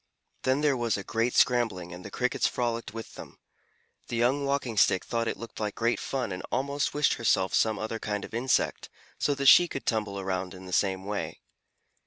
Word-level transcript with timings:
Then 0.41 0.61
there 0.61 0.75
was 0.75 0.97
a 0.97 1.03
great 1.03 1.35
scrambling 1.35 1.93
and 1.93 2.03
the 2.03 2.09
Crickets 2.09 2.47
frolicked 2.47 2.91
with 2.91 3.13
them. 3.13 3.37
The 4.07 4.15
young 4.15 4.45
Walking 4.45 4.75
Stick 4.75 5.05
thought 5.05 5.27
it 5.27 5.37
looked 5.37 5.59
like 5.59 5.75
great 5.75 5.99
fun 5.99 6.31
and 6.31 6.41
almost 6.51 6.95
wished 6.95 7.13
herself 7.13 7.53
some 7.53 7.77
other 7.77 7.99
kind 7.99 8.25
of 8.25 8.33
insect, 8.33 8.89
so 9.19 9.35
that 9.35 9.45
she 9.45 9.67
could 9.67 9.85
tumble 9.85 10.19
around 10.19 10.55
in 10.55 10.65
the 10.65 10.73
same 10.73 11.05
way. 11.05 11.39